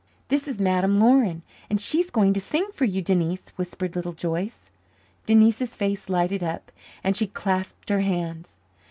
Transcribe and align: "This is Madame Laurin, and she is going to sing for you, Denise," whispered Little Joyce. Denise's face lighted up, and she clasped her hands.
"This 0.29 0.47
is 0.47 0.59
Madame 0.59 0.99
Laurin, 0.99 1.43
and 1.69 1.79
she 1.79 1.99
is 1.99 2.09
going 2.09 2.33
to 2.33 2.39
sing 2.39 2.69
for 2.73 2.85
you, 2.85 3.03
Denise," 3.03 3.49
whispered 3.49 3.95
Little 3.95 4.13
Joyce. 4.13 4.71
Denise's 5.27 5.75
face 5.75 6.09
lighted 6.09 6.41
up, 6.41 6.71
and 7.03 7.15
she 7.15 7.27
clasped 7.27 7.89
her 7.91 7.99
hands. 8.01 8.55